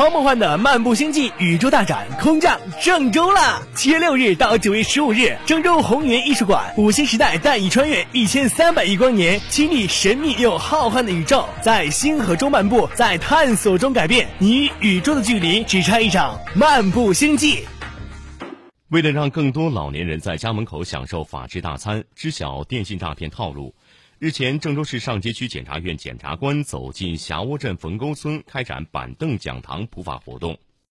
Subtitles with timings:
[0.00, 3.62] 超梦幻的漫步星际宇宙大展空降郑州了！
[3.74, 17.58] 七月六日到九月十五日，郑州红源艺术馆，五星时代带你穿越一千三百亿光年，亲历神秘又浩瀚的宇宙，在星河中漫步，在探索中改变，你与宇宙的距离只差一场漫步星际。
[18.88, 23.74] 为了让更多老年人在家门口享受法治大餐，知晓电信诈骗套路。
[24.22, 30.58] 日前，郑州市上街区检察院检察官走进霞窝镇冯沟村，开展板凳讲堂普法活动。